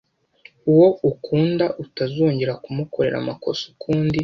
[0.71, 4.19] uwo ukunda utazongera kumukorera amakosa ukundi,